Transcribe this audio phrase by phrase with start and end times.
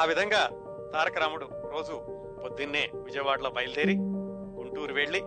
[0.00, 0.48] ఆ విధంగా
[0.92, 1.92] తారక రాముడు రోజు
[2.42, 3.94] పొద్దున్నే విజయవాడలో బయలుదేరి
[4.58, 5.20] గుంటూరు వెళ్ళి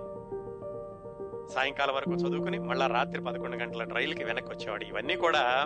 [1.54, 4.86] సాయంకాలం వరకు చదువుకుని మళ్ళా రాత్రి పదకొండు గంటల రైలుకి వెనక్కి వచ్చేవాడు.
[4.86, 5.66] ఇవన్నీ కూడా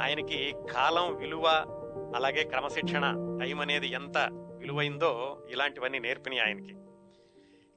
[0.00, 1.46] ఆయనకి కాలం విలువ
[2.16, 6.74] అలాగే క్రమశిక్షణ టైం అనేది ఎంత విలువైందో ఇలాంటివన్నీ నేర్పినాయి ఆయనకి.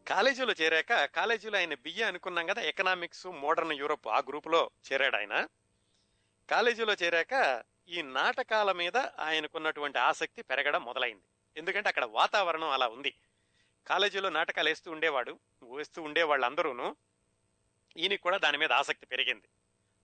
[0.08, 5.48] కాలేజీలో చేరాక కాలేజీలో ఆయన బిఏ అనుకున్నాం కదా ఎకనామిక్స్ మోడర్న్ యూరోప్ ఆ గ్రూపులో చేరాడు ఆయన.
[6.52, 11.24] కాలేజీలో చేరాక ఈ నాటకాల మీద ఆయనకున్నటువంటి ఆసక్తి పెరగడం మొదలైంది.
[11.58, 13.14] ఎందుకంటే అక్కడ వాతావరణం అలా ఉంది.
[13.88, 16.96] కాలేజీలో నాటకాలు వేస్తూ ఉండేవాడు వేస్తూ ఉండే అందరూను
[17.98, 19.48] ఈయనకి కూడా దాని మీద ఆసక్తి పెరిగింది.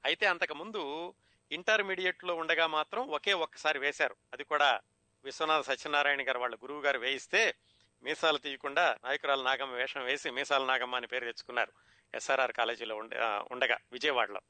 [0.05, 1.13] అయితే అంతకుముందు
[1.51, 4.15] ఇంటర్మీడియట్లో ఉండగా మాత్రం ఒకే ఒక్కసారి వేశారు.
[4.33, 4.81] అది కూడా
[5.23, 7.55] విశ్వనాథ సత్యనారాయణ గారు వాళ్ళ గురువు గారు వేయిస్తే
[8.03, 11.71] మీసాలు తీయకుండా నాయకురాలు నాగమ్మ వేషం వేసి మీసాల నాగమ్మ అని పేరు తెచ్చుకున్నారు.
[12.13, 13.17] ఎస్ఆర్ఆర్ కాలేజీలో ఉండే
[13.51, 14.41] ఉండగా విజయవాడలో.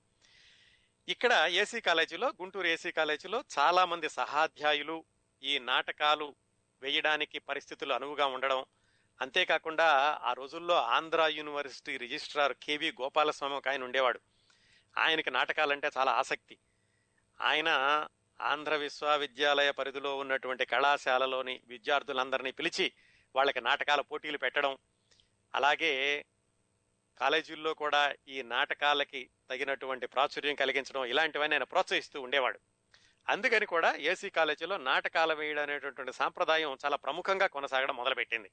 [1.09, 5.03] ఇక్కడ ఏసీ కాలేజీలో గుంటూరు ఏసీ కాలేజీలో చాలా మంది సహాధ్యాయులు
[5.43, 6.35] ఈ నాటకాలు
[6.81, 8.65] వేయడానికి పరిస్థితులు అనువుగా ఉండడం.
[9.21, 14.19] అంతేకాకుండా ఆ రోజుల్లో Andhra university registrar K V Gopalaswamy ఒక ఆయన ఉండేవాడు.
[14.97, 16.57] ఆయనకి నాటకాలంటే చాలా ఆసక్తి.
[17.41, 17.69] ఆయన
[18.41, 22.93] ఆంధ్ర విశ్వవిద్యాలయ పరిధిలో ఉన్నటువంటి కళాశాలలోని విద్యార్థులందరినీ పిలిచి
[23.35, 24.77] వాళ్ళకి నాటకాల పోటీలు పెట్టడం.
[25.55, 26.25] అలాగే
[27.19, 32.59] కాలేజీల్లో కూడా ఈ నాటకాలకి తగినటువంటి ప్రాచుర్యం కలిగించడం ఇలాంటివన్నీ ఆయన ప్రోత్సహిస్తూ ఉండేవాడు.
[33.29, 38.51] అందుకని కూడా ఏసీ కాలేజీలో నాటకాలు వేయడం అనేటటువంటి సాంప్రదాయం చాలా ప్రముఖంగా కొనసాగడం మొదలుపెట్టింది.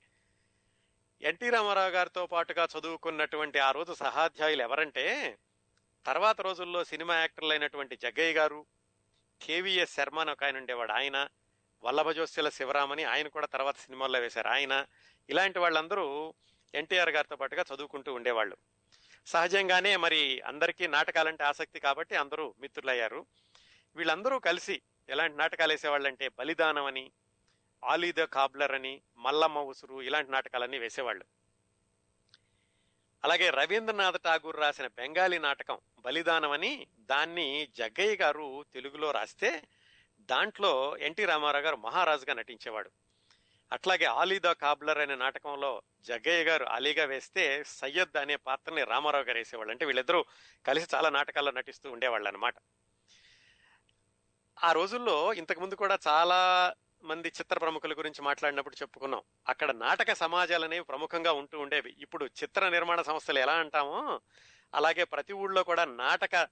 [1.23, 5.39] ఎన్టీ రామారావు గారితో పాటుగా చదువుకున్నటువంటి ఆ రోజు సహాధ్యాయులు ఎవరంటే
[6.07, 8.67] తర్వాత రోజుల్లో సినిమా యాక్టర్లు అయినటువంటి జగ్గయ్య గారు
[9.43, 10.93] కేవీఎస్ శర్మ అని ఒక ఆయన ఉండేవాడు.
[10.93, 11.29] ఆయన
[11.85, 14.49] వల్లభజోస్యుల శివరామని ఆయన కూడా తర్వాత సినిమాల్లో వేశారు.
[14.49, 14.87] ఆయన
[15.31, 16.35] ఇలాంటి వాళ్ళందరూ
[16.75, 18.57] ఎన్టీఆర్ గారితో పాటుగా చదువుకుంటూ ఉండేవాళ్ళు.
[19.27, 23.27] సహజంగానే మరి అందరికీ నాటకాలంటే ఆసక్తి కాబట్టి అందరూ మిత్రులయ్యారు.
[23.97, 27.13] వీళ్ళందరూ కలిసి ఎలాంటి నాటకాలు వేసేవాళ్ళంటే బలిదానం అని
[27.85, 31.25] ఆలీ ద కాబ్లర్ అని మల్లమ్మ ఉసురు ఇలాంటి నాటకాలన్నీ వేసేవాళ్ళు.
[33.25, 39.63] అలాగే రవీంద్రనాథ్ ఠాగూర్ రాసిన బెంగాలీ నాటకం బలిదానం అని దాన్ని జగ్గయ్య గారు తెలుగులో రాస్తే
[40.21, 42.91] దాంట్లో ఎన్టీ రామారావు గారు మహారాజుగా నటించేవాడు.
[43.73, 49.39] అట్లాగే ఆలీ ద కాబ్లర్ అనే నాటకంలో జగ్గయ్య గారు అలీగా వేస్తే సయ్యద్ అనే పాత్రని రామారావు గారు
[49.39, 49.73] వేసేవాళ్ళు.
[49.73, 50.25] అంటే వీళ్ళిద్దరూ
[50.67, 52.55] కలిసి చాలా నాటకాల్లో నటిస్తూ ఉండేవాళ్ళు అనమాట
[54.65, 59.23] ఆ రోజుల్లో ఇంతకుముందు కూడా చాలా మంది చిత్ర ప్రముఖుల గురించి మాట్లాడినప్పుడు చెప్పుకున్నాం.
[59.49, 61.97] అక్కడ నాటక సమాజాలు అనేవి ప్రముఖంగా ఉంటూ ఉండేవి.
[61.99, 64.21] ఇప్పుడు చిత్ర నిర్మాణ సంస్థలు ఎలా అంటామో
[64.75, 66.49] అలాగే ప్రతి ఊళ్ళో కూడా నాటక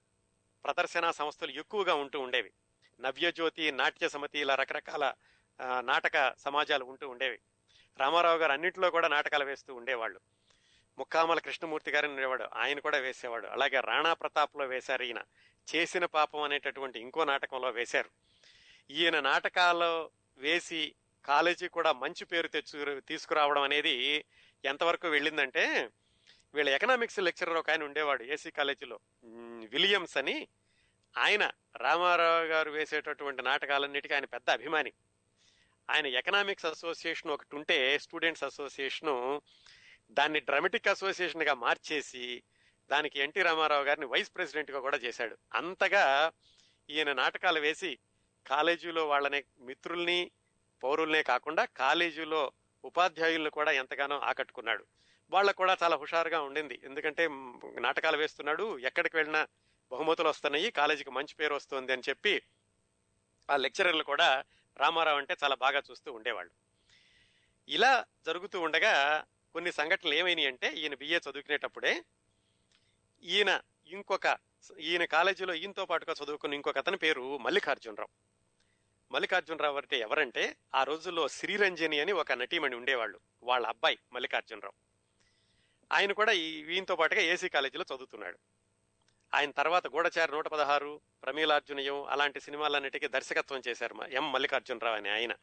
[0.65, 2.51] ప్రదర్శన సంస్థలు ఎక్కువగా ఉంటూ ఉండేవి.
[2.99, 5.13] నవ్యజ్యోతి నాట్య సమితి ఇలా రకరకాల
[5.61, 7.39] నాటక సమాజాలు ఉంటూ ఉండేవి.
[7.99, 10.19] రామారావు గారు అన్నింటిలో కూడా నాటకాలు వేస్తూ ఉండేవాళ్ళు.
[10.97, 13.47] ముక్కామల కృష్ణమూర్తి గారిని ఉండేవాడు ఆయన కూడా వేసేవాడు.
[13.47, 15.21] అలాగే రాణా ప్రతాప్లో వేశారు ఈయన.
[15.75, 18.09] చేసిన పాపం అనేటటువంటి ఇంకో నాటకంలో వేశారు.
[18.91, 20.95] ఈయన నాటకాలు వేసి
[21.25, 24.25] కాలేజీ కూడా మంచి పేరు తెచ్చు తీసుకురావడం అనేది
[24.65, 25.89] ఎంతవరకు వెళ్ళిందంటే
[26.53, 28.99] వీళ్ళ ఎకనామిక్స్ లెక్చరర్ ఒక ఆయన ఉండేవాడు ఏసీ కాలేజీలో.
[29.69, 30.47] విలియమ్స్ అని.
[31.17, 34.93] ఆయన రామారావు గారు వేసేటటువంటి నాటకాలన్నిటికీ ఆయన పెద్ద అభిమాని.
[35.89, 39.41] ఆయన ఎకనామిక్స్ అసోసియేషన్ ఒకటి ఉంటే స్టూడెంట్స్ అసోసియేషను
[40.11, 42.43] దాన్ని డ్రామాటిక్ అసోసియేషన్గా మార్చేసి
[42.89, 45.37] దానికి ఎన్టీ రామారావు గారిని వైస్ ప్రెసిడెంట్గా కూడా చేశాడు.
[45.53, 46.31] అంతగా
[46.89, 47.97] ఈయన నాటకాలు వేసి
[48.47, 50.31] కాలేజీలో వాళ్ళని మిత్రుల్ని
[50.83, 52.51] పౌరుల్నే కాకుండా కాలేజీలో
[52.83, 54.85] ఉపాధ్యాయులను కూడా ఎంతగానో ఆకట్టుకున్నాడు.
[55.31, 56.79] వాళ్ళకు కూడా చాలా హుషారుగా ఉండింది.
[56.83, 57.27] ఎందుకంటే
[57.79, 59.47] నాటకాలు వేస్తున్నాడు ఎక్కడికి వెళ్ళినా
[59.91, 62.41] బహుమతులు వస్తున్నాయి కాలేజీకి మంచి పేరు వస్తుంది అని చెప్పి
[63.49, 64.43] ఆ లెక్చరర్లు కూడా
[64.77, 66.51] రామారావు అంటే చాలా బాగా చూస్తూ ఉండేవాళ్ళు.
[67.69, 72.03] ఇలా జరుగుతూ ఉండగా కొన్ని సంఘటనలు ఏమైనాయి అంటే ఈయన బిఏ చదువుకునేటప్పుడే
[73.23, 74.37] ఈయన ఇంకొక
[74.79, 78.09] ఈయన కాలేజీలో ఈయనతో పాటుగా చదువుకున్న ఇంకొక అతని పేరు మల్లికార్జునరావు.
[79.13, 84.85] మల్లికార్జునరావు అంటే ఎవరంటే ఆ రోజుల్లో శ్రీరంజని అని ఒక నటీమణి ఉండేవాళ్ళు వాళ్ళ అబ్బాయి మల్లికార్జునరావు.
[85.91, 88.39] ఆయన కూడా ఈయనతో పాటుగా ఏసీ కాలేజీలో చదువుతున్నాడు.
[89.35, 95.33] ఆయన తర్వాత గూఢచారి నూట పదహారు ప్రమీలార్జునయం అలాంటి సినిమాలన్నిటికీ దర్శకత్వం చేశారు మా ఎం మల్లికార్జునరావు అని ఆయన.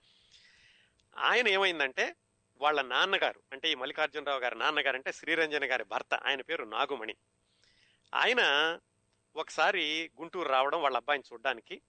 [1.19, 2.15] ఆయన ఏమైందంటే
[2.61, 7.15] వాళ్ళ నాన్నగారు అంటే ఈ మల్లికార్జునరావు గారి నాన్నగారు అంటే శ్రీరంజన్ గారి భర్త ఆయన పేరు నాగుమణి.
[8.15, 8.43] ఆయన
[9.37, 11.83] ఒకసారి గుంటూరు రావడం వాళ్ళ అబ్బాయిని చూడడానికి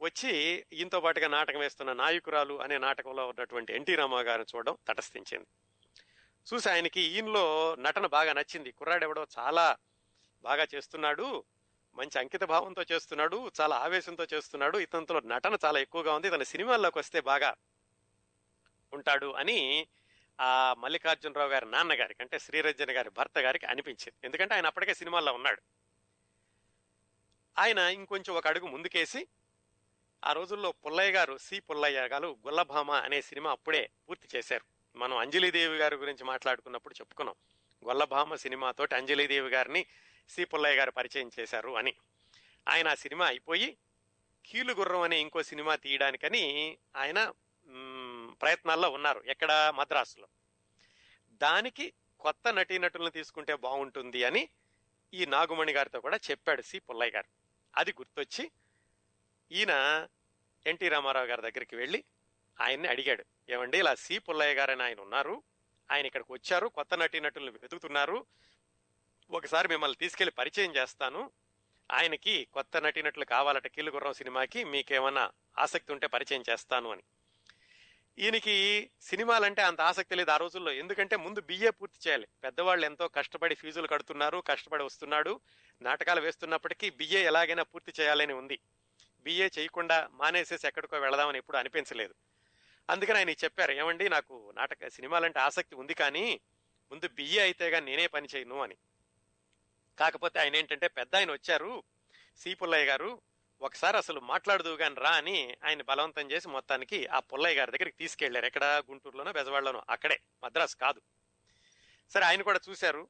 [0.00, 5.46] వచ్చి ఈయనతో పాటుగా నాటకం వేస్తున్న నాయకురాలు అనే నాటకంలో ఉన్నటువంటి ఎన్టీ రామారావు గారిని చూడడం తటస్థించింది.
[6.54, 8.72] చూసి ఆయనకి ఈయనలో నటన బాగా నచ్చింది.
[8.72, 9.76] కుర్రాడెవడో చాలా
[10.44, 11.44] బాగా చేస్తున్నాడు.
[11.94, 13.50] మంచి అంకిత భావంతో చేస్తున్నాడు.
[13.60, 14.78] చాలా ఆవేశంతో చేస్తున్నాడు.
[14.78, 16.28] ఇతనితో నటన చాలా ఎక్కువగా ఉంది.
[16.28, 17.54] ఇతను సినిమాల్లోకి వస్తే బాగా
[18.92, 19.88] ఉంటాడు అని
[20.40, 24.26] ఆ మల్లికార్జునరావు గారి నాన్నగారికి అంటే శ్రీరంజన్ గారి భర్త గారికి అనిపించింది.
[24.26, 25.62] ఎందుకంటే ఆయన అప్పటికే సినిమాల్లో ఉన్నాడు.
[27.58, 29.26] ఆయన ఇంకొంచెం ఒక అడుగు ముందుకేసి
[30.24, 34.64] ఆ రోజుల్లో పుల్లయ్య గారు సి పుల్లయ్య గారు గుల్లభామ అనే సినిమా అప్పుడే పూర్తి చేశారు.
[34.98, 37.34] మనం అంజలిదేవి గారి గురించి మాట్లాడుకున్నప్పుడు చెప్పుకున్నాం.
[37.88, 39.86] గొల్లభామ సినిమాతోటి అంజలిదేవి గారిని
[40.28, 41.94] సి పుల్లయ్య గారు పరిచయం చేశారు అని.
[42.68, 43.78] ఆయన ఆ సినిమా అయిపోయి
[44.46, 46.42] కీలుగుర్రం అనే ఇంకో సినిమా తీయడానికని
[46.96, 47.32] ఆయన
[48.40, 50.28] ప్రయత్నాల్లో ఉన్నారు ఎక్కడ మద్రాసులో.
[51.32, 54.48] దానికి కొత్త నటీనటులను తీసుకుంటే బాగుంటుంది అని
[55.14, 57.28] ఈ నాగుమణి గారితో కూడా చెప్పాడు సి పుల్లయ్య గారు.
[57.76, 58.50] అది గుర్తొచ్చి
[59.52, 60.06] ఈయన
[60.66, 62.04] ఎన్టీ రామారావు గారి దగ్గరికి వెళ్ళి
[62.60, 65.42] ఆయన్ని అడిగాడు ఏమండి ఇలా సి పుల్లయ్య గారని ఆయన ఉన్నారు
[65.90, 68.26] ఆయన ఇక్కడికి వచ్చారు కొత్త నటీనటులను వెతుకుతున్నారు
[69.30, 71.30] ఒకసారి మిమ్మల్ని తీసుకెళ్ళి పరిచయం చేస్తాను.
[71.90, 77.02] ఆయనకి కొత్త నటీనటులు కావాలట కీలుగుర్రం సినిమాకి మీకేమన్నా ఆసక్తి ఉంటే పరిచయం చేస్తాను అని.
[78.18, 80.72] ఈయనకి సినిమాలంటే అంత ఆసక్తి లేదు ఆ రోజుల్లో.
[80.72, 82.28] ఎందుకంటే ముందు బిఏ పూర్తి చేయాలి.
[82.44, 85.40] పెద్దవాళ్ళు ఎంతో కష్టపడి ఫీజులు కడుతున్నారు కష్టపడి వస్తున్నాడు
[85.82, 88.58] నాటకాలు వేస్తున్నప్పటికీ బిఏ ఎలాగైనా పూర్తి చేయాలని ఉంది.
[89.24, 92.14] బిఏ చేయకుండా మానేసేసి ఎక్కడికో వెళదామని ఎప్పుడు అనిపించలేదు.
[92.90, 96.40] అందుకని ఆయన చెప్పారు ఏమండి నాకు నాటక సినిమాలంటే ఆసక్తి ఉంది కానీ
[96.90, 98.76] ముందు బిఏ అయితే కానీ నేనే పని చేయను అని.
[99.98, 101.82] కాకపోతే ఆయన ఏంటంటే పెద్ద ఆయన వచ్చారు.
[102.36, 103.22] సి పుల్లయ్య గారు
[103.60, 108.46] ఒకసారి అసలు మాట్లాడదు కానీ రా అని ఆయన బలవంతం చేసి మొత్తానికి ఆ పుల్లయ్య గారి దగ్గరికి తీసుకెళ్ళారు.
[108.46, 108.64] ఎక్కడ?
[108.64, 109.82] గుంటూరులోనో బెజవాడలోనో.
[109.90, 110.20] అక్కడే.
[110.44, 111.00] మద్రాసు కాదు.
[112.10, 113.08] సరే ఆయన కూడా చూశారు.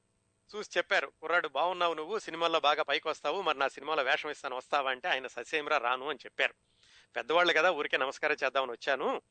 [0.57, 2.19] చూసి చెప్పారు కుర్రాడు బాగున్నావు నువ్వు.
[2.19, 4.57] సినిమాల్లో బాగా పైకి వస్తావు మరి నా సినిమాలో వేషం ఇస్తాను.
[4.57, 4.91] వస్తావా?
[4.91, 6.55] అంటే ఆయన ససేమిరా రాను అని చెప్పారు.
[7.17, 9.23] పెద్దవాళ్ళు కదా ఊరికే నమస్కారం చేద్దామని వచ్చాను.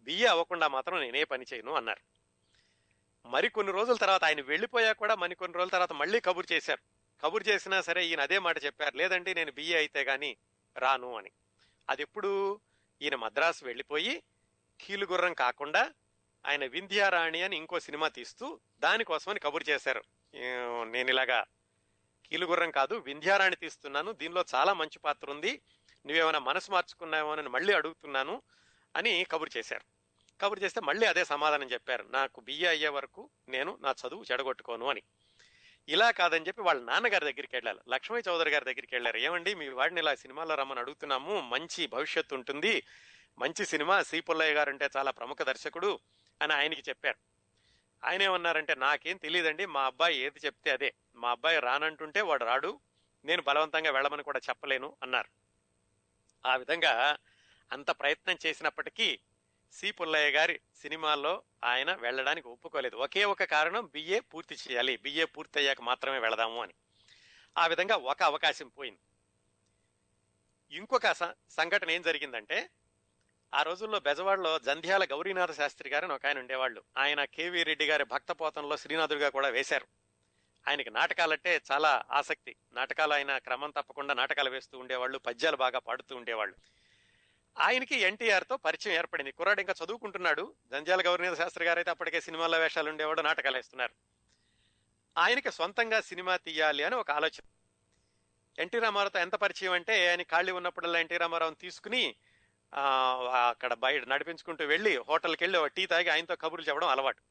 [0.00, 2.14] బియ్య అవ్వకుండా మాత్రం నేనే పని చేయను అన్నారు.
[3.28, 6.93] మరి కొన్ని రోజుల తర్వాత ఆయన వెళ్ళిపోయా కూడా మరి కొన్ని రోజుల తర్వాత మళ్ళీ కబురు చేశారు.
[7.24, 8.96] కబురు చేసినా సరే ఈయన అదే మాట చెప్పారు.
[8.96, 10.36] లేదండి నేను బిఏ అయితే గాని
[10.76, 11.30] రాను అని.
[11.90, 12.60] అది ఎప్పుడు
[13.02, 14.22] ఈయన మద్రాసు వెళ్ళిపోయి
[14.80, 15.92] కీలుగుర్రం కాకుండా
[16.46, 20.04] ఆయన వింధ్యారాణి అని ఇంకో సినిమా తీస్తూ దానికోసమని కబురు చేశారు.
[20.84, 21.44] నేను ఇలాగా
[22.26, 25.62] కీలుగుర్రం కాదు వింధ్యారాణి తీస్తున్నాను దీనిలో చాలా మంచి పాత్ర ఉంది
[26.06, 28.42] నువ్వేమైనా మనసు మార్చుకున్నావో అని మళ్ళీ అడుగుతున్నాను
[28.96, 29.84] అని కబురు చేశారు.
[30.40, 32.04] కబురు చేస్తే మళ్ళీ అదే సమాధానం చెప్పారు.
[32.04, 35.02] నాకు బిఏ అయ్యే వరకు నేను నా చదువు చెడగొట్టుకోను అని.
[35.88, 37.78] ఇలా కాదని చెప్పి వాళ్ళ నాన్నగారి దగ్గరికి వెళ్ళాలి.
[37.88, 39.16] లక్ష్మీ చౌదరి గారి దగ్గరికి వెళ్ళారు.
[39.16, 41.40] ఏమండి మీ వాడిని ఇలా సినిమాలో రమ్మని అడుగుతున్నాము.
[41.40, 42.82] మంచి భవిష్యత్తు ఉంటుంది.
[43.38, 45.98] మంచి సినిమా సి పుల్లయ్య గారు అంటే చాలా ప్రముఖ దర్శకుడు
[46.42, 47.16] అని ఆయనకి చెప్పారు.
[48.04, 50.94] ఆయన ఏమన్నారంటే నాకేం తెలియదండి మా అబ్బాయి ఏది చెప్తే అదే.
[51.16, 52.80] మా అబ్బాయి రానంటుంటే వాడు రాడు.
[53.24, 55.28] నేను బలవంతంగా వెళ్ళమని కూడా చెప్పలేను అన్నారు.
[56.48, 57.16] ఆ విధంగా
[57.72, 59.18] అంత ప్రయత్నం చేసినప్పటికీ
[59.74, 62.96] సి పుల్లయ్య గారి సినిమాల్లో ఆయన వెళ్ళడానికి ఒప్పుకోలేదు.
[62.96, 64.96] ఒకే ఒక కారణం బిఏ పూర్తి చేయాలి.
[64.96, 66.74] బిఏ పూర్తి అయ్యాక మాత్రమే వెళదాము అని.
[67.58, 68.98] ఆ విధంగా ఒక అవకాశం పోయింది.
[70.76, 71.12] ఇంకొక
[71.50, 72.70] సంఘటన ఏం జరిగిందంటే
[73.54, 76.82] ఆ రోజుల్లో బెజవాడలో జంధ్యాల గౌరీనాథ శాస్త్రి గారు అని ఒక ఆయన ఉండేవాళ్ళు.
[76.98, 79.86] ఆయన కేవీ రెడ్డి గారి భక్తపోతంలో శ్రీనాథుడిగా కూడా వేశారు.
[80.68, 82.56] ఆయనకి నాటకాలంటే చాలా ఆసక్తి.
[82.72, 86.56] నాటకాలు ఆయన క్రమం తప్పకుండా నాటకాలు వేస్తూ ఉండేవాళ్ళు పద్యాలు బాగా పాడుతూ ఉండేవాళ్ళు.
[87.58, 89.32] ఆయనకి ఎన్టీఆర్తో పరిచయం ఏర్పడింది.
[89.32, 90.54] కుర్రాడు ఇంకా చదువుకుంటున్నాడు.
[90.72, 93.94] జంజాల గౌరీనాథ శాస్త్రి గారు అయితే అప్పటికే సినిమాల్లో వేషాలు ఉండేవాడు నాటకాలు వేస్తున్నారు
[95.16, 97.44] ఆయనకి సొంతంగా సినిమా తీయాలి అని ఒక ఆలోచన.
[98.58, 102.14] ఎన్టీ రామారావుతో ఎంత పరిచయం అంటే ఆయన ఖాళీ ఉన్నప్పుడల్లా ఎన్టీ రామారావుని తీసుకుని
[103.50, 107.22] అక్కడ బయట నడిపించుకుంటూ వెళ్ళి హోటల్కి వెళ్ళి ఒక టీ తాగి ఆయనతో కబుర్లు చెప్పడం అలవాటు.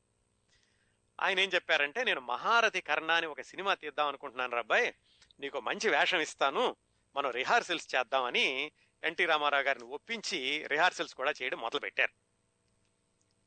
[1.22, 4.94] ఆయన ఏం చెప్పారంటే నేను మహారథి కర్ణ అని ఒక సినిమా తీద్దాం అనుకుంటున్నాను రబ్బాయ్
[5.40, 6.76] నీకు మంచి వేషం ఇస్తాను.
[7.16, 8.72] మనం రిహార్సల్స్ చేద్దామని
[9.04, 12.12] ఎన్టీ రామారావు గారిని ఒప్పించి రిహార్సల్స్ కూడా చేయడం మొదలు పెట్టారు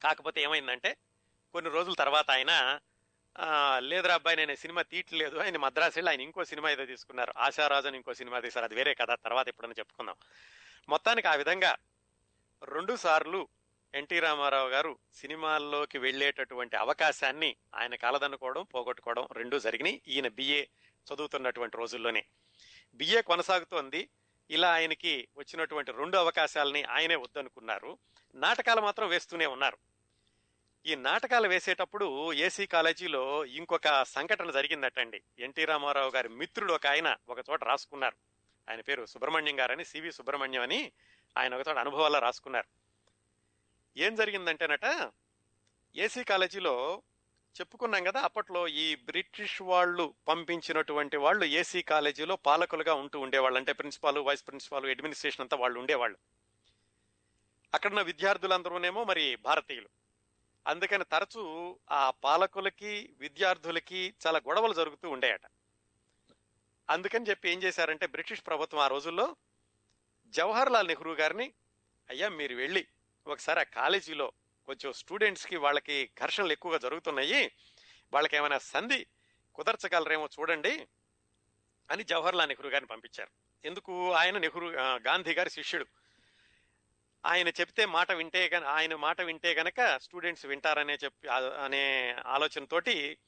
[0.03, 0.97] కాకపోతే ఏమైందంటే
[1.53, 2.81] కొన్ని రోజుల తర్వాత ఆయన
[3.79, 7.35] లేదురా అబ్బాయి నేను సినిమా తీయట్లేదు ఆయన మద్రాసు వెళ్ళి ఆయన ఇంకో సినిమా ఏదో తీసుకున్నారు.
[7.37, 8.65] ఆశారాజు అని ఇంకో సినిమా తీశారు.
[8.65, 10.15] అది వేరే కథ తర్వాత ఎప్పుడైనా చెప్పుకుందాం.
[10.89, 11.77] మొత్తానికి ఆ విధంగా
[12.65, 13.49] రెండు సార్లు
[13.95, 20.03] ఎన్టీ రామారావు గారు సినిమాల్లోకి వెళ్ళేటటువంటి అవకాశాన్ని ఆయన కాలదనుకోవడం పోగొట్టుకోవడం రెండూ జరిగినాయి.
[20.09, 20.65] ఈయన బిఏ
[21.15, 22.25] చదువుతున్నటువంటి రోజుల్లోనే.
[22.95, 24.09] బిఏ కొనసాగుతోంది.
[24.51, 27.99] ఇలా ఆయనకి వచ్చినటువంటి రెండు అవకాశాలని ఆయనే వద్దనుకున్నారు.
[28.35, 29.79] నాటకాలు మాత్రం వేస్తూనే ఉన్నారు.
[30.87, 35.23] ఈ నాటకాలు వేసేటప్పుడు ఏసీ కాలేజీలో ఇంకొక సంఘటన జరిగిందటండి.
[35.39, 38.17] ఎన్టీ రామారావు గారి మిత్రుడు ఒక ఆయన ఒక చోట రాసుకున్నారు.
[38.71, 40.93] ఆయన పేరు సుబ్రహ్మణ్యం గారని సివి సుబ్రహ్మణ్యం అని
[41.39, 42.67] ఆయన ఒక చోట అనుభవాల్లో రాసుకున్నారు.
[43.97, 45.13] ఏం జరిగిందంటేనట
[45.97, 47.03] ఏసీ కాలేజీలో
[47.61, 53.59] చెప్పుకున్నాం కదా అప్పట్లో ఈ బ్రిటిష్ వాళ్ళు పంపించినటువంటి వాళ్ళు ఏసీ కాలేజీలో పాలకులుగా ఉంటూ ఉండేవాళ్ళు.
[53.59, 56.19] అంటే ప్రిన్సిపాల్ వైస్ ప్రిన్సిపాల్ అడ్మినిస్ట్రేషన్ అంతా వాళ్ళు ఉండేవాళ్ళు.
[57.75, 59.89] అక్కడున్న విద్యార్థులందరూనేమో మరి భారతీయులు.
[60.67, 65.41] అందుకని తరచూ ఆ పాలకులకి విద్యార్థులకి చాలా గొడవలు జరుగుతూ ఉండేయట.
[66.91, 69.37] అందుకని చెప్పి ఏం చేశారంటే బ్రిటిష్ ప్రభుత్వం ఆ రోజుల్లో
[70.27, 71.53] జవహర్ లాల్ నెహ్రూ గారిని
[72.11, 72.87] అయ్యా మీరు వెళ్ళి
[73.27, 74.33] ఒకసారి ఆ కాలేజీలో
[74.67, 77.53] కొంచెం స్టూడెంట్స్కి వాళ్ళకి ఘర్షణలు ఎక్కువగా జరుగుతున్నాయి.
[78.13, 79.07] వాళ్ళకి ఏమైనా సంధి
[79.55, 80.89] కుదర్చగలరేమో చూడండి
[81.91, 83.31] అని జవహర్లాల్ నెహ్రూ గారిని పంపించారు.
[83.67, 84.13] ఎందుకు?
[84.13, 85.87] ఆయన నెహ్రూ గాంధీ గారి శిష్యుడు.
[87.27, 91.29] ఆయన చెప్తే మాట వింటే ఆయన మాట వింటే గనక స్టూడెంట్స్ వింటారనే చెప్పి
[91.65, 93.19] అనే ఆలోచనతోటి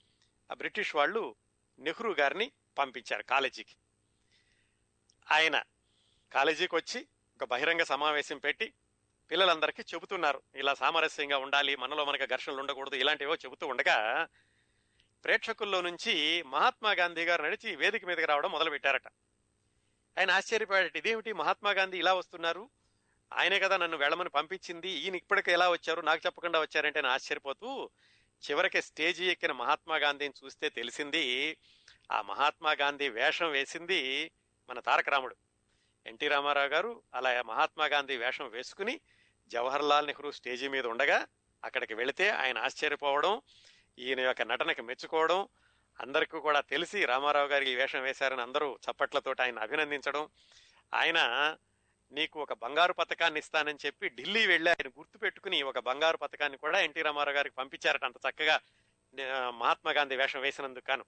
[0.50, 1.34] ఆ బ్రిటిష్ వాళ్ళు
[1.78, 3.76] నెహ్రూ గారిని పంపించారు కాలేజీకి.
[5.30, 5.62] ఆయన
[6.32, 8.72] కాలేజీకి వచ్చి ఒక బహిరంగ సమావేశం పెట్టి
[9.30, 10.42] పిల్లలందరికీ చెబుతున్నారు.
[10.54, 14.28] ఇలా సామరస్యంగా ఉండాలి మనలో మనకు ఘర్షణలు ఉండకూడదు ఇలాంటివో చెబుతూ ఉండగా
[15.24, 19.08] ప్రేక్షకుల్లో నుంచి మహాత్మా గాంధీ గారు నడిచి వేదిక మీదకి రావడం మొదలు పెట్టారట
[20.18, 22.70] ఆయన ఆశ్చర్యపోయాడట ఇదేమిటి మహాత్మా గాంధీ ఇలా వస్తున్నారు?
[23.32, 27.90] ఆయనే కదా నన్ను వెళ్ళమని పంపించింది ఈయన ఇప్పటికి ఎలా వచ్చారు నాకు చెప్పకుండా వచ్చారంటే నేను ఆశ్చర్యపోతూ
[28.50, 31.56] చివరికి స్టేజీ ఎక్కిన మహాత్మా గాంధీని చూస్తే తెలిసింది
[32.12, 34.30] ఆ మహాత్మా గాంధీ వేషం వేసింది
[34.70, 35.36] మన తారక రాముడు.
[36.06, 39.00] ఎన్టీ రామారావు గారు అలా మహాత్మా గాంధీ వేషం వేసుకుని
[39.50, 41.18] జవహర్ లాల్ నెహ్రూ స్టేజీ మీద ఉండగా
[41.62, 43.34] అక్కడికి వెళితే ఆయన ఆశ్చర్యపోవడం
[43.98, 45.48] ఈయన యొక్క నటనకి మెచ్చుకోవడం
[45.98, 50.28] అందరికీ కూడా తెలిసి రామారావు గారికి వేషం వేశారని అందరూ చప్పట్లతోటి ఆయన అభినందించడం.
[50.92, 51.18] ఆయన
[52.12, 57.02] నీకు ఒక బంగారు పథకాన్ని ఇస్తానని చెప్పి ఢిల్లీ వెళ్ళి ఆయన గుర్తుపెట్టుకుని ఒక బంగారు పథకాన్ని కూడా ఎన్టీ
[57.02, 58.56] రామారావు గారికి పంపించారట అంత చక్కగా
[59.50, 61.04] మహాత్మా గాంధీ వేషం వేసినందుకు కాను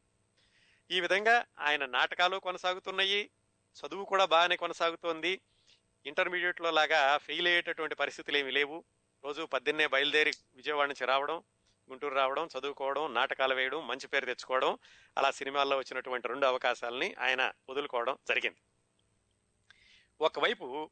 [0.91, 3.31] ఈ విధంగా ఆయన నాటకాలు కొనసాగుతున్నాయి
[3.77, 5.41] చదువు కూడా బాగానే కొనసాగుతోంది.
[6.07, 8.85] ఇంటర్మీడియట్లో లాగా ఫెయిల్ అయ్యేటటువంటి పరిస్థితులు ఏమి లేవు.
[9.25, 11.43] రోజు పద్దెన్నే బయలుదేరి విజయవాడ నుంచి రావడం
[11.91, 14.79] గుంటూరు రావడం చదువుకోవడం నాటకాలు వేయడం మంచి పేరు తెచ్చుకోవడం
[15.19, 18.57] అలా సినిమాల్లో వచ్చినటువంటి రెండు అవకాశాలని ఆయన వదులుకోవడం జరిగింది.
[20.21, 20.91] ఒకవైపు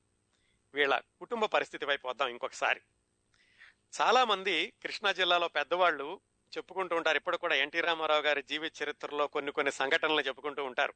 [0.74, 2.80] వీళ్ళ కుటుంబ పరిస్థితి వైపు వద్దాం ఇంకొకసారి.
[4.00, 6.20] చాలామంది కృష్ణా జిల్లాలో పెద్దవాళ్ళు
[6.56, 7.16] చెప్పుకుంటూ ఉంటారు.
[7.16, 10.94] ఇప్పుడు కూడా ఎన్టీ రామారావు గారి జీవిత చరిత్రలో కొన్ని కొన్ని సంఘటనలు చెప్పుకుంటూ ఉంటారు.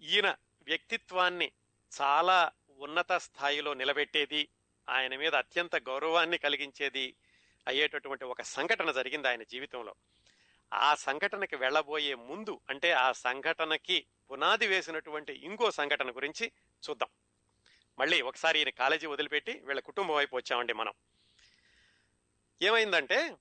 [0.00, 1.52] ఈయన వ్యక్తిత్వాన్ని
[2.00, 4.48] చాలా ఉన్నత స్థాయిలో నిలబెట్టేది
[4.88, 7.14] ఆయన మీద అత్యంత గౌరవాన్ని కలిగించేది
[7.68, 9.94] అయ్యేటటువంటి ఒక సంఘటన జరిగింది ఆయన జీవితంలో.
[10.72, 16.52] ఆ సంఘటనకి వెళ్ళబోయే ముందు అంటే ఆ సంఘటనకి పునాది వేసినటువంటి ఇంకో సంఘటన గురించి
[16.90, 17.08] చూద్దాం.
[17.98, 20.92] మళ్ళీ ఒకసారి ఈయన కాలేజీ వదిలిపెట్టి వీళ్ళ కుటుంబం వైపు వచ్చామండి మనం.
[22.62, 23.36] ఏమైందంటే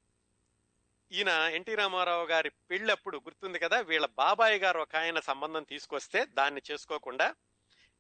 [1.12, 6.62] ఈయన ఎన్టీ రామారావు గారి పెళ్ళప్పుడు గుర్తుంది కదా వీళ్ళ బాబాయ్ గారు ఒక ఆయన సంబంధం తీసుకొస్తే దాన్ని
[6.72, 7.36] చేసుకోకుండా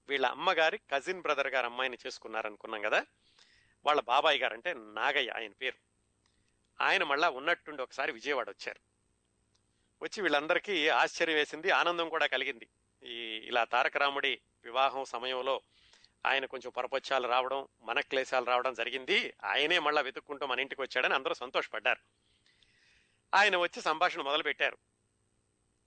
[0.09, 3.05] వీళ్ళ అమ్మగారి కజిన్ బ్రదర్ గారు అమ్మాయిని చేసుకున్నారనుకున్నాం కదా?
[3.85, 5.77] వాళ్ళ బాబాయ్ గారు అంటే నాగయ్య ఆయన పేరు.
[6.83, 8.79] ఆయన మళ్ళా ఉన్నట్టుండి ఒకసారి విజయవాడ వచ్చారు.
[10.03, 12.67] వచ్చి వీళ్ళందరికీ ఆశ్చర్యం వేసింది ఆనందం కూడా కలిగింది.
[13.03, 15.61] ఈ ఇలా తారక రాముడి వివాహం సమయంలో
[16.25, 19.33] ఆయన కొంచెం పరపచ్చాలు రావడం మన క్లేశాలు రావడం జరిగింది.
[19.43, 21.99] ఆయనే మళ్ళా వెతుక్కుంటూ మన ఇంటికి వచ్చాడని అందరూ సంతోషపడ్డారు.
[23.35, 24.77] ఆయన వచ్చి సంభాషణ మొదలు పెట్టారు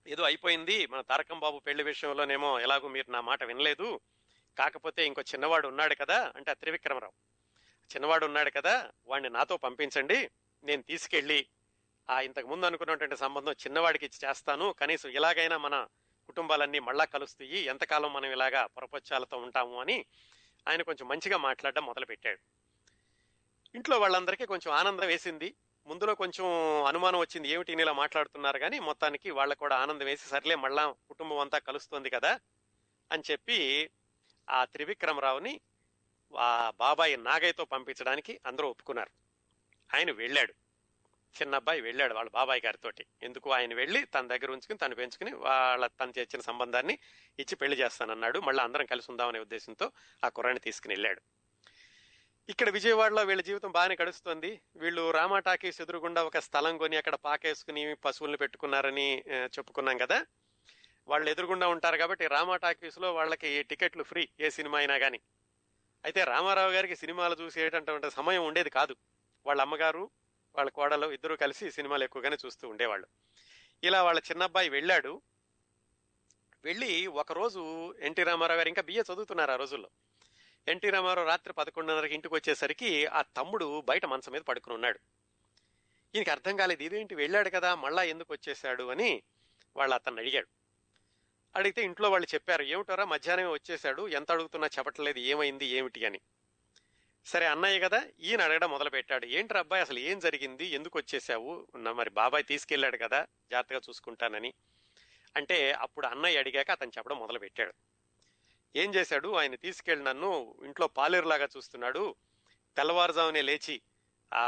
[0.07, 0.87] ఏదో అయిపోయింది.
[0.87, 4.01] మన తారకం బాబు పెళ్ళి విషయంలోనేమో ఎలాగో మీరు నా మాట వినలేదు.
[4.59, 7.13] కాకపోతే ఇంకో చిన్నవాడు ఉన్నాడు కదా అంటే ఆ త్రివిక్రమరావు.
[7.95, 10.31] చిన్నవాడు ఉన్నాడు కదా వాడిని నాతో పంపించండి
[10.65, 11.47] నేను తీసుకెళ్ళి
[12.11, 14.73] ఆ ఇంతకు ముందు అనుకున్నటువంటి సంబంధం చిన్నవాడికి ఇచ్చి చేస్తాను.
[14.73, 15.87] కనీసం ఇలాగైనా మన
[16.27, 17.59] కుటుంబాలన్నీ మళ్ళా కలుస్తాయి.
[17.59, 20.05] ఎంతకాలం మనం ఇలాగా పొరపచ్చాలతో ఉంటాము అని
[20.69, 22.39] ఆయన కొంచెం మంచిగా మాట్లాడడం మొదలుపెట్టాడు.
[23.75, 25.55] ఇంట్లో వాళ్ళందరికీ కొంచెం ఆనందం వేసింది.
[25.87, 26.47] ముందులో కొంచెం
[26.85, 31.59] అనుమానం వచ్చింది ఏమిటి ఇలా మాట్లాడుతున్నారు కానీ మొత్తానికి వాళ్ళకు కూడా ఆనందం వేసి సర్లే మళ్ళా కుటుంబం అంతా
[31.59, 32.41] కలుస్తోంది కదా
[33.13, 33.91] అని చెప్పి
[34.51, 35.61] ఆ త్రివిక్రమరావుని
[36.39, 39.11] ఆ బాబాయి నాగయ్యతో పంపించడానికి అందరూ ఒప్పుకున్నారు.
[39.95, 40.55] ఆయన వెళ్ళాడు.
[41.43, 43.07] చిన్న అబ్బాయి వెళ్ళాడు వాళ్ళ బాబాయ్ గారితోటి.
[43.23, 43.51] ఎందుకు?
[43.51, 46.99] ఆయన వెళ్ళి తన దగ్గర ఉంచుకుని తను పెంచుకుని వాళ్ళ తను తెచ్చిన సంబంధాన్ని
[47.39, 48.39] ఇచ్చి పెళ్ళి చేస్తానన్నాడు.
[48.39, 49.93] మళ్ళీ అందరం కలిసి ఉందామనే ఉద్దేశంతో
[50.25, 51.23] ఆ కుర్రాన్ని తీసుకుని వెళ్ళాడు.
[52.53, 54.51] ఇక్కడ విజయవాడలో వీళ్ళ జీవితం బాగానే గడుస్తుంది.
[54.83, 59.07] వీళ్ళు రామా టాకీస్ ఎదురుగుండా ఒక స్థలం కొని అక్కడ పాకేసుకుని పశువుల్ని పెట్టుకున్నారని
[59.55, 60.19] చెప్పుకున్నాం కదా.
[61.09, 65.21] వాళ్ళు ఎదురుగుండా ఉంటారు కాబట్టి రామా టాకీస్లో వాళ్ళకి టికెట్లు ఫ్రీ ఏ సినిమా అయినా కానీ
[66.05, 68.97] అయితే రామారావు గారికి సినిమాలు చూసేటటువంటి సమయం ఉండేది కాదు.
[69.47, 70.05] వాళ్ళ అమ్మగారు
[70.57, 73.07] వాళ్ళ కోడలు ఇద్దరు కలిసి సినిమాలు ఎక్కువగానే చూస్తూ ఉండేవాళ్ళు.
[73.83, 75.13] ఇలా వాళ్ళ చిన్నబ్బాయి వెళ్ళాడు.
[76.65, 76.93] వెళ్ళి
[77.23, 77.61] ఒకరోజు
[78.09, 79.91] ఎన్టీ రామారావు గారు ఇంకా బిఏ చదువుతున్నారు ఆ రోజుల్లో.
[80.69, 84.99] ఎన్టీ రామారావు రాత్రి పదకొండున్నరకి ఇంటికి వచ్చేసరికి ఆ తమ్ముడు బయట మంచం మీద పడుకుని ఉన్నాడు.
[86.15, 89.23] ఈయనకి అర్థం కాలేదు ఇదేంటి వెళ్ళాడు కదా మళ్ళా ఎందుకు వచ్చేసాడు అని
[89.77, 90.47] వాళ్ళు అతన్ని అడిగాడు.
[91.57, 96.21] అడిగితే ఇంట్లో వాళ్ళు చెప్పారు ఏమిటారా మధ్యాహ్నమే వచ్చేసాడు ఎంత అడుగుతున్నా చెప్పట్లేదు ఏమైంది ఏమిటి అని.
[97.27, 99.27] సరే అన్నయ్య కదా ఈయన అడగడం మొదలుపెట్టాడు.
[99.27, 104.55] ఏంటి అబ్బాయి అసలు ఏం జరిగింది ఎందుకు వచ్చేసావు నా మరి బాబాయ్ తీసుకెళ్ళాడు కదా జాగ్రత్తగా చూసుకుంటానని.
[105.37, 107.92] అంటే అప్పుడు అన్నయ్య అడిగాక అతను చెప్పడం మొదలుపెట్టాడు.
[108.77, 109.29] ఏం చేశాడు?
[109.35, 112.15] ఆయన తీసుకెళ్ళి నన్ను ఇంట్లో పాలేరులాగా చూస్తున్నాడు.
[112.77, 113.83] తెల్లవారుజామునే లేచి
[114.35, 114.45] ఆ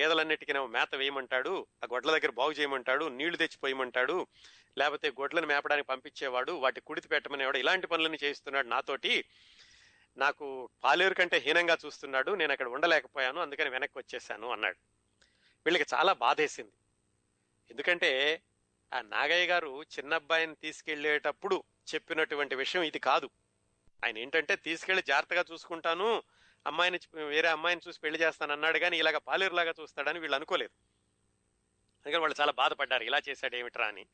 [0.00, 4.26] గేదెలన్నిటికీ మేత వేయమంటాడు ఆ గొడ్ల దగ్గర బాగు చేయమంటాడు నీళ్ళు తెచ్చి పోయమంటాడు
[4.78, 9.24] లేకపోతే గొడ్లను మేపడానికి పంపించేవాడు వాటి కుడితి పెట్టమనేవాడు ఇలాంటి పనులన్నీ చేయిస్తున్నాడు నాతోటి.
[10.16, 14.76] నాకు పాలేరు కంటే హీనంగా చూస్తున్నాడు నేను అక్కడ ఉండలేకపోయాను అందుకని వెనక్కి వచ్చేసాను అన్నాడు.
[15.66, 16.72] వీళ్ళకి చాలా బాధేసింది.
[17.70, 18.42] ఎందుకంటే
[18.94, 21.64] ఆ నాగయ్య గారు చిన్నబ్బాయిని తీసుకెళ్ళేటప్పుడు
[21.94, 23.30] చెప్పినటువంటి విషయం ఇది కాదు.
[24.02, 26.08] ఆయన ఏంటంటే తీసుకెళ్ళి జాగ్రత్తగా చూసుకుంటాను
[26.66, 26.98] అమ్మాయిని
[27.34, 30.74] వేరే అమ్మాయిని చూసి పెళ్ళి చేస్తాను అన్నాడు కానీ ఇలాగ పాలేరులాగా చూస్తాడని వీళ్ళు అనుకోలేదు.
[31.96, 34.04] అందుకని వాళ్ళు చాలా బాధపడ్డారు ఇలా చేశాడు ఏమిట్రా అని.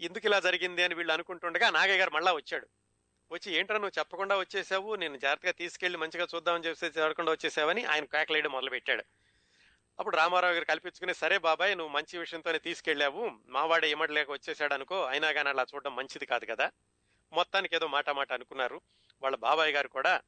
[0.00, 2.66] ఎందుకు ఇలా జరిగింది అని వీళ్ళు అనుకుంటుండగా నాగయ్య గారు మళ్ళా వచ్చాడు.
[3.30, 8.52] వచ్చి ఏంట్రా నువ్వు చెప్పకుండా వచ్చేసావు నేను జాగ్రత్తగా తీసుకెళ్ళి మంచిగా చూద్దామని చెప్పేసి చెప్పకుండా వచ్చేసావని ఆయన కేకలేయడం
[8.52, 9.04] మొదలు పెట్టాడు
[9.98, 15.32] అప్పుడు రామారావు గారు కల్పించుకుని సరే బాబాయ్ నువ్వు మంచి విషయంతోనే తీసుకెళ్ళావు మావాడే ఏమడలేక వచ్చేసాడు అనుకో అయినా
[15.32, 16.66] కానీ అలా చూడడం మంచిది కాదు కదా.
[17.32, 18.80] మొత్తానికి ఏదో మాట మాట అనుకున్నారు.
[19.22, 20.20] వాళ్ళ బాబాయ్ గారు కూడా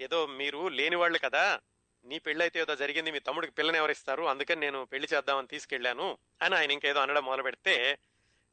[0.00, 1.60] ఏదో మీరు లేని వాళ్ళు కదా
[2.04, 6.54] నీ పెళ్ళైతే అయితే ఏదో జరిగింది మీ తమ్ముడికి పిల్లని ఎవరిస్తారు అందుకని నేను పెళ్ళి చేద్దామని తీసుకెళ్ళాను అని
[6.54, 7.98] ఆయన ఇంకేదో అనడం మొదలు పెడితే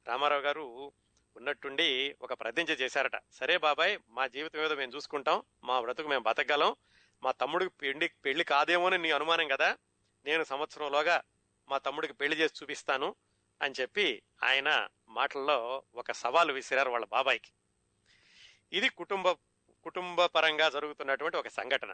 [0.08, 0.94] రామారావు గారు
[1.36, 3.12] ఉన్నట్టుండి ఒక ప్రతిజ్ఞ చేశారట.
[3.32, 6.76] సరే బాబాయ్ మా జీవితం ఏదో మేము చూసుకుంటాం మా బ్రతుకు మేము బతకగలం
[7.24, 9.78] మా తమ్ముడికి పెళ్ళి పెళ్ళి కాదేమో అని నీ అనుమానం కదా
[10.26, 11.24] నేను సంవత్సరంలోగా
[11.68, 13.16] మా తమ్ముడికి పెళ్ళి చేసి చూపిస్తాను
[13.62, 17.52] అని చెప్పి ఆయన మాటల్లో ఒక సవాలు విసిరారు వాళ్ళ బాబాయ్కి.
[18.74, 19.30] ఇది కుటుంబ
[19.84, 21.94] కుటుంబ పరంగా జరుగుతున్నటువంటి ఒక సంఘటన.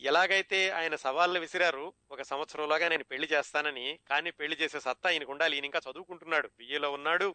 [0.00, 5.56] ఎలాగైతే ఆయన సవాళ్ళు విసిరారు ఒక సంవత్సరంలోగా నేను పెళ్ళి చేస్తానని కానీ పెళ్ళి చేసే సత్తా ఈయనకు ఉండాలి
[5.56, 7.34] ఈయన ఇంకా చదువుకుంటున్నాడు బిఏలో ఉన్నాడు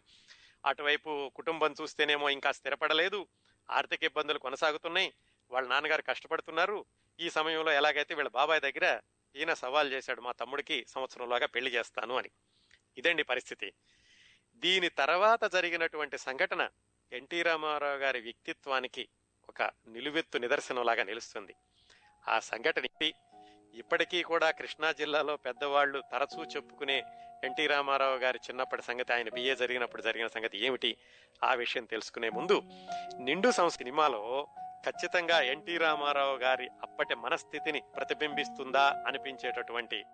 [0.64, 3.28] అటువైపు కుటుంబం చూస్తేనేమో ఇంకా స్థిరపడలేదు
[3.70, 5.12] ఆర్థిక ఇబ్బందులు కొనసాగుతున్నాయి
[5.50, 6.84] వాళ్ళ నాన్నగారు కష్టపడుతున్నారు
[7.20, 9.00] ఈ సమయంలో ఎలాగైతే వీళ్ళ బాబాయ్ దగ్గర
[9.36, 12.30] ఈయన సవాల్ చేశాడు మా తమ్ముడికి సంవత్సరంలోగా పెళ్ళి చేస్తాను అని.
[12.98, 13.72] ఇదండి పరిస్థితి.
[14.54, 16.68] దీని తర్వాత జరిగినటువంటి సంఘటన
[17.12, 19.08] ఎన్టీ రామారావు గారి వ్యక్తిత్వానికి
[19.48, 21.54] ఒక నిలువెత్తు నిదర్శనంలాగా నిలుస్తుంది.
[22.28, 22.84] ఆ సంఘటన
[23.74, 27.02] ఇప్పటికీ కూడా కృష్ణా జిల్లాలో పెద్దవాళ్ళు తరచూ చెప్పుకునే
[27.44, 30.96] ఎన్టీ రామారావు గారి చిన్నప్పటి సంగతి ఆయన బిఏ జరిగినప్పుడు జరిగిన సంగతి ఏమిటి?
[31.44, 32.62] ఆ విషయం తెలుసుకునే ముందు
[33.20, 34.48] నిండు సంస్థ సినిమాలో
[34.86, 40.04] ఖచ్చితంగా ఎన్టీ రామారావు గారి అప్పటి మనస్థితిని ప్రతిబింబిస్తుందా అనిపించేటటువంటి